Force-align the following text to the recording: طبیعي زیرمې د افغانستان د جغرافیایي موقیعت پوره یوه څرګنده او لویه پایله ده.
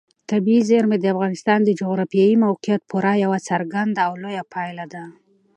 طبیعي 0.29 0.61
زیرمې 0.69 0.97
د 0.99 1.05
افغانستان 1.13 1.59
د 1.63 1.69
جغرافیایي 1.79 2.35
موقیعت 2.45 2.81
پوره 2.91 3.13
یوه 3.23 3.37
څرګنده 3.49 4.01
او 4.07 4.13
لویه 4.23 4.43
پایله 4.53 4.85
ده. 4.93 5.03